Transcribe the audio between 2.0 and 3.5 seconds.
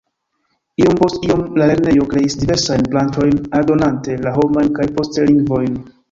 kreis diversajn branĉojn